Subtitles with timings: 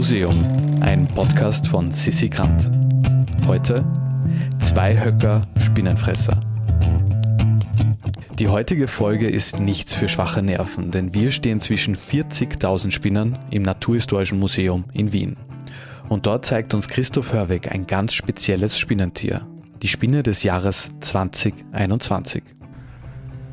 [0.00, 2.70] Museum, ein Podcast von Sissi Grant.
[3.46, 3.84] Heute
[4.58, 6.40] zwei Höcker Spinnenfresser.
[8.38, 13.60] Die heutige Folge ist nichts für schwache Nerven, denn wir stehen zwischen 40.000 Spinnern im
[13.60, 15.36] Naturhistorischen Museum in Wien.
[16.08, 19.46] Und dort zeigt uns Christoph Hörweg ein ganz spezielles Spinnentier,
[19.82, 22.42] die Spinne des Jahres 2021.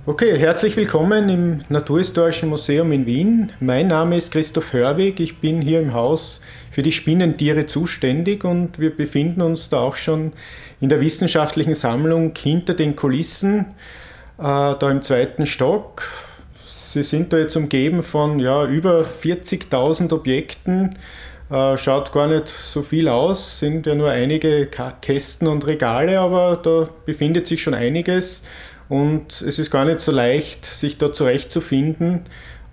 [0.08, 3.52] Okay, herzlich willkommen im Naturhistorischen Museum in Wien.
[3.60, 5.20] Mein Name ist Christoph Hörwig.
[5.20, 6.40] Ich bin hier im Haus
[6.72, 10.32] für die Spinnentiere zuständig und wir befinden uns da auch schon
[10.80, 13.76] in der wissenschaftlichen Sammlung hinter den Kulissen,
[14.38, 16.04] äh, da im zweiten Stock.
[16.64, 20.98] Sie sind da jetzt umgeben von ja, über 40.000 Objekten.
[21.52, 24.70] Äh, schaut gar nicht so viel aus, sind ja nur einige
[25.02, 28.44] Kästen und Regale, aber da befindet sich schon einiges.
[28.90, 32.22] Und es ist gar nicht so leicht, sich da zurechtzufinden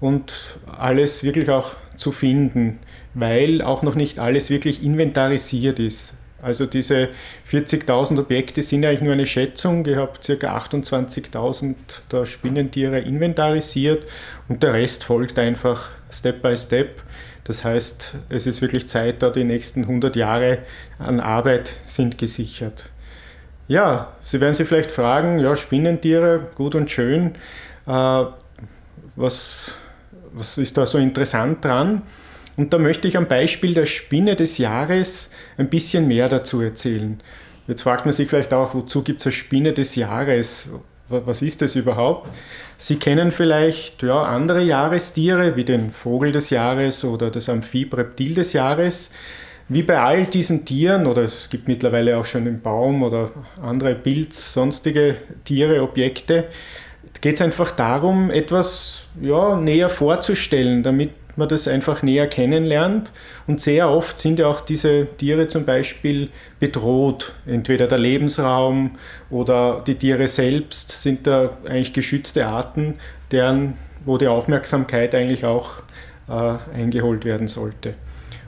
[0.00, 2.78] und alles wirklich auch zu finden,
[3.14, 6.14] weil auch noch nicht alles wirklich inventarisiert ist.
[6.44, 7.08] Also diese
[7.50, 9.86] 40.000 Objekte sind eigentlich nur eine Schätzung.
[9.86, 10.56] Ich habe ca.
[10.58, 11.74] 28.000
[12.12, 14.06] der Spinnentiere inventarisiert
[14.48, 17.02] und der Rest folgt einfach Step by Step.
[17.44, 20.58] Das heißt, es ist wirklich Zeit, da die nächsten 100 Jahre
[20.98, 22.90] an Arbeit sind gesichert.
[23.66, 27.34] Ja, Sie werden sich vielleicht fragen, ja, Spinnentiere, gut und schön.
[27.86, 28.24] Äh,
[29.16, 29.72] was,
[30.32, 32.02] was ist da so interessant dran?
[32.56, 37.20] Und da möchte ich am Beispiel der Spinne des Jahres ein bisschen mehr dazu erzählen.
[37.66, 40.68] Jetzt fragt man sich vielleicht auch, wozu gibt es eine Spinne des Jahres?
[41.08, 42.28] Was ist das überhaupt?
[42.76, 48.52] Sie kennen vielleicht ja, andere Jahrestiere wie den Vogel des Jahres oder das Amphibreptil des
[48.52, 49.10] Jahres.
[49.68, 53.30] Wie bei all diesen Tieren, oder es gibt mittlerweile auch schon den Baum oder
[53.62, 56.44] andere Pilz, sonstige Tiere, Objekte,
[57.22, 63.12] geht es einfach darum, etwas ja, näher vorzustellen, damit man das einfach näher kennenlernt.
[63.46, 66.28] Und sehr oft sind ja auch diese Tiere zum Beispiel
[66.60, 67.32] bedroht.
[67.46, 68.92] Entweder der Lebensraum
[69.30, 72.96] oder die Tiere selbst sind da eigentlich geschützte Arten,
[73.30, 73.74] deren,
[74.04, 75.72] wo die Aufmerksamkeit eigentlich auch
[76.28, 77.94] äh, eingeholt werden sollte.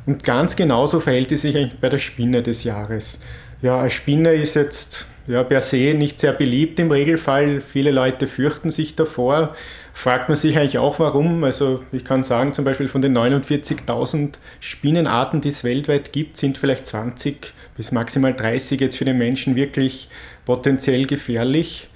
[0.07, 3.19] Und ganz genauso verhält es sich eigentlich bei der Spinne des Jahres.
[3.61, 7.61] Ja, eine Spinne ist jetzt ja, per se nicht sehr beliebt im Regelfall.
[7.61, 9.55] Viele Leute fürchten sich davor.
[9.93, 11.43] Fragt man sich eigentlich auch, warum.
[11.43, 16.59] Also ich kann sagen, zum Beispiel von den 49.000 Spinnenarten, die es weltweit gibt, sind
[16.59, 20.09] vielleicht 20 bis maximal 30 jetzt für den Menschen wirklich
[20.45, 21.89] potenziell gefährlich.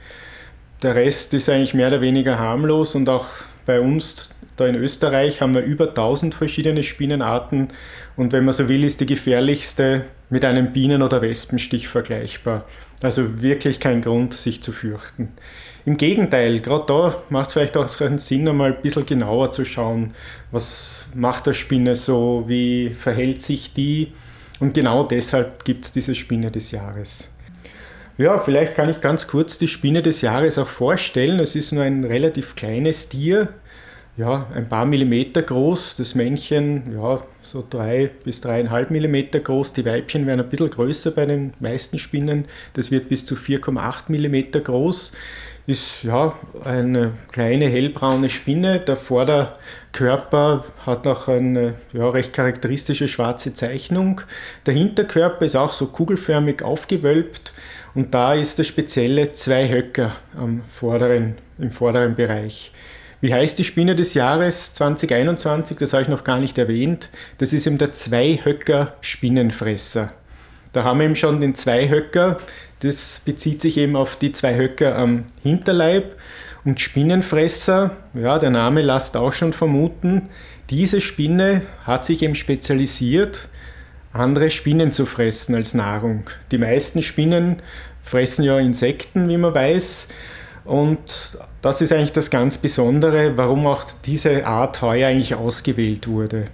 [0.83, 3.27] Der Rest ist eigentlich mehr oder weniger harmlos und auch
[3.67, 7.69] bei uns da in Österreich haben wir über 1000 verschiedene Spinnenarten
[8.17, 12.65] und wenn man so will, ist die gefährlichste mit einem Bienen- oder Wespenstich vergleichbar.
[13.03, 15.29] Also wirklich kein Grund, sich zu fürchten.
[15.87, 20.13] Im Gegenteil, gerade da macht es vielleicht auch Sinn, einmal ein bisschen genauer zu schauen,
[20.51, 24.13] was macht der Spinne so, wie verhält sich die.
[24.61, 27.29] Und genau deshalb gibt es diese Spinne des Jahres.
[28.19, 31.41] Ja, vielleicht kann ich ganz kurz die Spinne des Jahres auch vorstellen.
[31.41, 33.49] Es ist nur ein relativ kleines Tier,
[34.21, 35.97] ja, ein paar Millimeter groß.
[35.97, 39.73] Das Männchen, ja, so drei bis dreieinhalb Millimeter groß.
[39.73, 42.45] Die Weibchen werden ein bisschen größer bei den meisten Spinnen.
[42.75, 45.13] Das wird bis zu 4,8 Millimeter groß.
[45.67, 48.81] Ist ja eine kleine hellbraune Spinne.
[48.81, 54.21] Der Vorderkörper hat noch eine ja, recht charakteristische schwarze Zeichnung.
[54.67, 57.55] Der Hinterkörper ist auch so kugelförmig aufgewölbt
[57.95, 62.73] und da ist der spezielle Zweihöcker am vorderen, im vorderen Bereich.
[63.21, 65.77] Wie heißt die Spinne des Jahres 2021?
[65.77, 67.11] Das habe ich noch gar nicht erwähnt.
[67.39, 70.13] Das ist eben der Zweihöcker Spinnenfresser.
[70.73, 72.39] Da haben wir eben schon den Zweihöcker.
[72.81, 76.17] Das bezieht sich eben auf die zwei Höcker am Hinterleib.
[76.65, 80.29] Und Spinnenfresser, ja, der Name lässt auch schon vermuten,
[80.71, 83.49] diese Spinne hat sich eben spezialisiert,
[84.13, 86.25] andere Spinnen zu fressen als Nahrung.
[86.53, 87.63] Die meisten Spinnen
[88.03, 90.09] fressen ja Insekten, wie man weiß.
[90.65, 96.45] Und das ist eigentlich das ganz Besondere, warum auch diese Art heuer eigentlich ausgewählt wurde.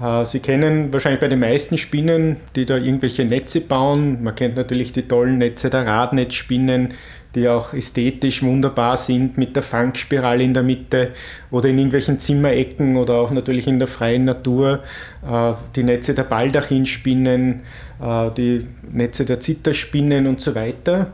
[0.00, 4.22] Äh, Sie kennen wahrscheinlich bei den meisten Spinnen, die da irgendwelche Netze bauen.
[4.22, 6.94] Man kennt natürlich die tollen Netze der Radnetzspinnen,
[7.34, 11.12] die auch ästhetisch wunderbar sind mit der Fangspirale in der Mitte
[11.50, 14.80] oder in irgendwelchen Zimmerecken oder auch natürlich in der freien Natur.
[15.26, 17.62] Äh, die Netze der Baldachinspinnen,
[18.02, 21.12] äh, die Netze der Zitterspinnen und so weiter.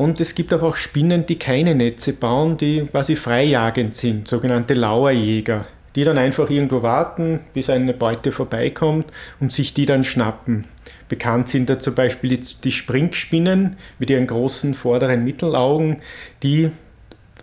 [0.00, 5.66] Und es gibt auch Spinnen, die keine Netze bauen, die quasi freijagend sind, sogenannte Lauerjäger,
[5.94, 10.64] die dann einfach irgendwo warten, bis eine Beute vorbeikommt und sich die dann schnappen.
[11.10, 15.98] Bekannt sind da zum Beispiel die Springspinnen mit ihren großen vorderen Mittelaugen,
[16.42, 16.70] die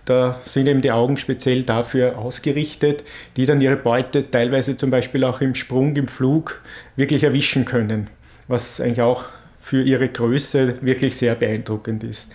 [0.06, 3.04] da sind eben die Augen speziell dafür ausgerichtet,
[3.36, 6.64] die dann ihre Beute teilweise zum Beispiel auch im Sprung, im Flug
[6.96, 8.08] wirklich erwischen können,
[8.48, 9.26] was eigentlich auch
[9.68, 12.32] für ihre Größe wirklich sehr beeindruckend ist.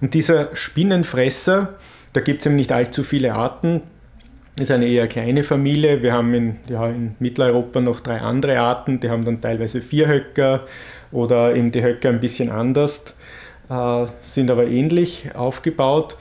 [0.00, 1.74] Und dieser Spinnenfresser,
[2.12, 3.82] da gibt es eben nicht allzu viele Arten,
[4.56, 6.02] ist eine eher kleine Familie.
[6.02, 10.06] Wir haben in, ja, in Mitteleuropa noch drei andere Arten, die haben dann teilweise vier
[10.06, 10.64] Höcker
[11.10, 13.16] oder eben die Höcker ein bisschen anders,
[13.68, 16.16] äh, sind aber ähnlich aufgebaut.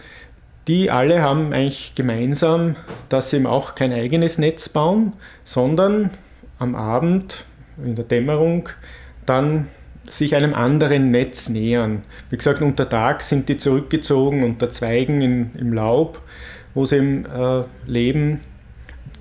[0.68, 2.76] Die alle haben eigentlich gemeinsam,
[3.10, 5.14] dass sie eben auch kein eigenes Netz bauen,
[5.44, 6.10] sondern
[6.58, 7.46] am Abend
[7.78, 8.70] in der Dämmerung
[9.28, 9.68] dann
[10.08, 12.04] sich einem anderen Netz nähern.
[12.30, 16.22] Wie gesagt, unter Tag sind die zurückgezogen unter Zweigen in, im Laub,
[16.74, 18.42] wo sie eben, äh, leben.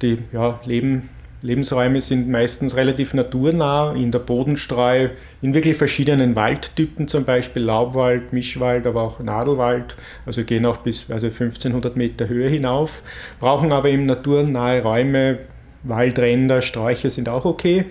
[0.02, 1.08] Die ja, leben
[1.44, 5.10] Lebensräume sind meistens relativ naturnah, in der Bodenstreu,
[5.42, 9.94] in wirklich verschiedenen Waldtypen, zum Beispiel Laubwald, Mischwald, aber auch Nadelwald,
[10.24, 13.02] also gehen auch bis also 1500 Meter Höhe hinauf,
[13.40, 15.40] brauchen aber eben naturnahe Räume,
[15.82, 17.84] Waldränder, Sträucher sind auch okay.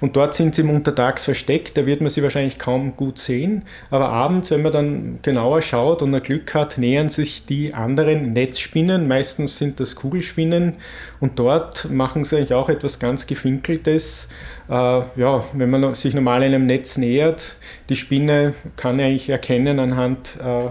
[0.00, 3.64] Und dort sind sie im Untertags versteckt, da wird man sie wahrscheinlich kaum gut sehen.
[3.90, 8.32] Aber abends, wenn man dann genauer schaut und ein Glück hat, nähern sich die anderen
[8.32, 9.08] Netzspinnen.
[9.08, 10.74] Meistens sind das Kugelspinnen.
[11.20, 14.28] Und dort machen sie eigentlich auch etwas ganz Gefinkeltes.
[14.68, 17.54] Äh, ja, wenn man sich normal einem Netz nähert,
[17.88, 20.68] die Spinne kann eigentlich erkennen anhand äh,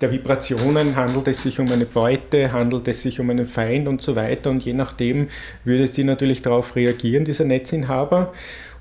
[0.00, 4.02] der Vibrationen handelt es sich um eine Beute, handelt es sich um einen Feind und
[4.02, 4.50] so weiter.
[4.50, 5.28] Und je nachdem
[5.64, 8.32] würde die natürlich darauf reagieren, dieser Netzinhaber.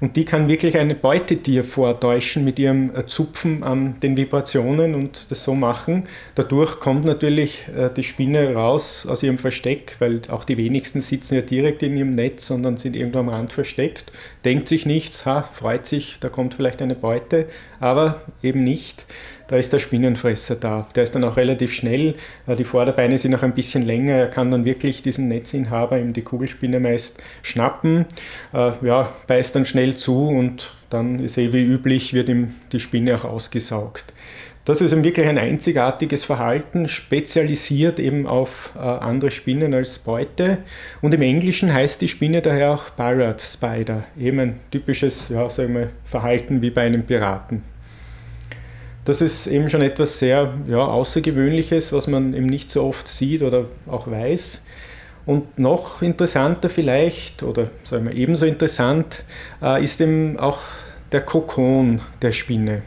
[0.02, 5.44] Und die kann wirklich eine Beutetier vortäuschen mit ihrem Zupfen an den Vibrationen und das
[5.44, 6.08] so machen.
[6.36, 11.36] Dadurch kommt natürlich äh, die Spinne raus aus ihrem Versteck, weil auch die wenigsten sitzen
[11.36, 14.12] ja direkt in ihrem Netz, sondern sind irgendwo am Rand versteckt,
[14.44, 17.48] denkt sich nichts, ha, freut sich, da kommt vielleicht eine Beute,
[17.80, 19.06] aber eben nicht
[19.48, 20.88] da ist der Spinnenfresser da.
[20.96, 22.16] Der ist dann auch relativ schnell.
[22.48, 24.14] Äh, die Vorderbeine sind noch ein bisschen länger.
[24.14, 28.06] Er kann dann wirklich diesen Netzinhaber, ihm die Kugelspinne meist, schnappen.
[28.54, 32.80] Äh, ja, beißt dann schnell zu und dann ist eh wie üblich, wird ihm die
[32.80, 34.14] Spinne auch ausgesaugt.
[34.66, 40.58] Das ist wirklich ein einzigartiges Verhalten, spezialisiert eben auf äh, andere Spinnen als Beute.
[41.04, 45.76] Und im Englischen heißt die Spinne daher auch Pirate Spider, eben ein typisches ja, sagen
[45.76, 47.75] wir, Verhalten wie bei einem Piraten.
[49.06, 53.44] Das ist eben schon etwas sehr ja, Außergewöhnliches, was man eben nicht so oft sieht
[53.44, 54.62] oder auch weiß.
[55.28, 59.24] Und noch interessanter vielleicht, oder sagen wir ebenso interessant,
[59.62, 60.60] äh, ist eben auch
[61.12, 62.82] der Kokon der Spinne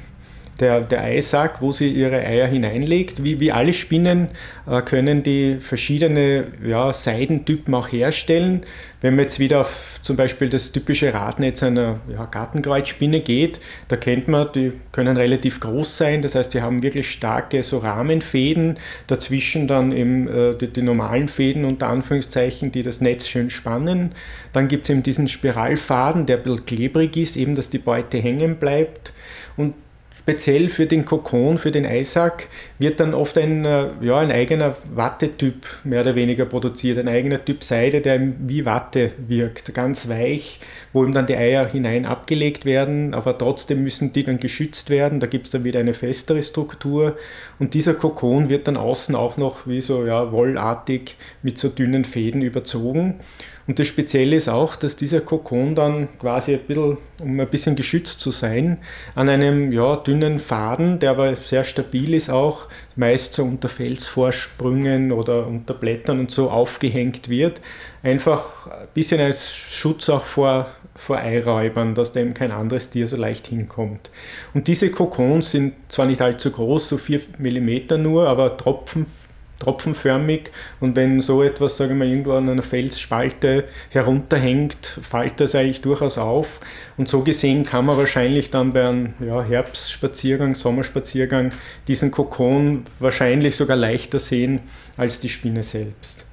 [0.61, 3.23] der, der Eisack, wo sie ihre Eier hineinlegt.
[3.23, 4.29] Wie, wie alle Spinnen
[4.67, 8.63] äh, können die verschiedene ja, Seidentypen auch herstellen.
[9.01, 13.97] Wenn man jetzt wieder auf zum Beispiel das typische Radnetz einer ja, Gartenkreuzspinne geht, da
[13.97, 16.23] kennt man, die können relativ groß sein.
[16.23, 21.29] Das heißt, die haben wirklich starke so Rahmenfäden, dazwischen dann eben äh, die, die, normalen
[21.29, 24.13] Fäden unter Anführungszeichen, die das Netz schön spannen.
[24.53, 28.19] Dann gibt es eben diesen Spiralfaden, der ein bisschen klebrig ist, eben dass die Beute
[28.19, 29.13] hängen bleibt.
[29.57, 29.75] Und
[30.19, 32.49] speziell für den Kokon, für den Eisack,
[32.79, 37.45] wird dann oft ein, äh, ja, ein eigener Wattetyp mehr oder weniger produziert, ein eigener
[37.45, 40.61] Typ Seide, der wie Watte wirkt, ganz weich,
[40.93, 45.21] wo ihm dann die Eier hinein abgelegt werden, aber trotzdem müssen die dann geschützt werden,
[45.21, 47.17] da gibt es dann wieder eine festere Struktur.
[47.59, 52.05] Und dieser Kokon wird dann außen auch noch wie so ja, wollartig mit so dünnen
[52.05, 53.21] Fäden überzogen.
[53.69, 57.77] Und das Spezielle ist auch, dass dieser Kokon dann quasi ein bisschen, um ein bisschen
[57.77, 58.79] geschützt zu sein,
[59.15, 65.13] an einem ja, dünnen Faden, der aber sehr stabil ist auch, meist so unter Felsvorsprüngen
[65.13, 67.61] oder unter Blättern und so aufgehängt wird.
[68.03, 73.07] Einfach ein bisschen als Schutz auch vor, vor Eiräubern, dass da eben kein anderes Tier
[73.07, 74.11] so leicht hinkommt.
[74.55, 79.18] Und diese Kokons sind zwar nicht allzu groß, so 4 mm nur, aber Tropfen
[79.59, 80.51] tropfenförmig.
[80.81, 85.81] Und wenn so etwas, sage ich mal, irgendwo an einer Felsspalte herunterhängt, fällt das eigentlich
[85.81, 86.61] durchaus auf.
[86.97, 91.53] Und so gesehen kann man wahrscheinlich dann bei einem ja, Herbstspaziergang, Sommerspaziergang
[91.87, 94.61] diesen Kokon wahrscheinlich sogar leichter sehen
[94.97, 96.27] als die Spinne selbst.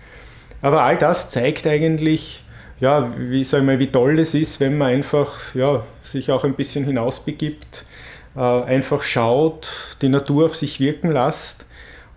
[0.61, 2.43] Aber all das zeigt eigentlich,
[2.79, 6.55] ja, wie, sag mal, wie toll es ist, wenn man einfach ja, sich auch ein
[6.55, 7.85] bisschen hinausbegibt,
[8.35, 11.65] äh, einfach schaut, die Natur auf sich wirken lässt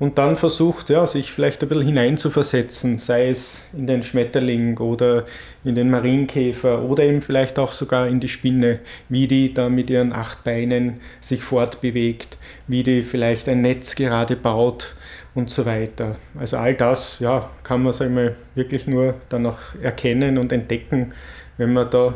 [0.00, 5.24] und dann versucht, ja, sich vielleicht ein bisschen hineinzuversetzen, sei es in den Schmetterling oder
[5.64, 8.78] in den Marienkäfer oder eben vielleicht auch sogar in die Spinne,
[9.08, 12.38] wie die da mit ihren acht Beinen sich fortbewegt,
[12.68, 14.94] wie die vielleicht ein Netz gerade baut
[15.34, 16.16] und so weiter.
[16.38, 21.12] Also all das, ja, kann man, sagen wir, wirklich nur dann auch erkennen und entdecken,
[21.56, 22.14] wenn man da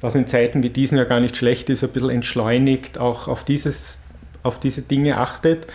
[0.00, 3.44] was in Zeiten wie diesen ja gar nicht schlecht ist, ein bisschen entschleunigt, auch auf,
[3.44, 3.98] dieses,
[4.42, 5.66] auf diese Dinge achtet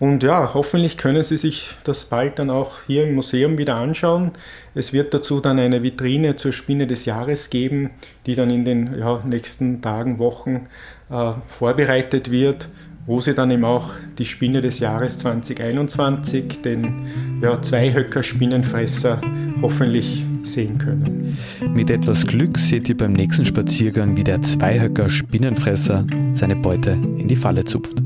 [0.00, 4.32] Und ja, hoffentlich können Sie sich das bald dann auch hier im Museum wieder anschauen.
[4.74, 7.90] Es wird dazu dann eine Vitrine zur Spinne des Jahres geben,
[8.26, 10.66] die dann in den ja, nächsten Tagen, Wochen
[11.10, 12.68] äh, vorbereitet wird,
[13.06, 19.20] wo Sie dann eben auch die Spinne des Jahres 2021, den ja, Zweihöcker-Spinnenfresser,
[19.62, 21.38] hoffentlich sehen können.
[21.72, 27.36] Mit etwas Glück seht ihr beim nächsten Spaziergang, wie der Zweihöcker-Spinnenfresser seine Beute in die
[27.36, 28.03] Falle zupft.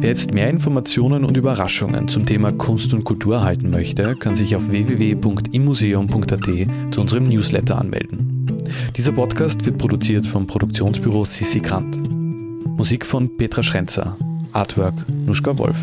[0.00, 4.54] Wer jetzt mehr Informationen und Überraschungen zum Thema Kunst und Kultur erhalten möchte, kann sich
[4.54, 8.46] auf www.immuseum.at zu unserem Newsletter anmelden.
[8.96, 11.98] Dieser Podcast wird produziert vom Produktionsbüro Sissi Grant.
[12.76, 14.16] Musik von Petra Schrenzer,
[14.52, 14.94] Artwork
[15.26, 15.76] Nuschka Wolf.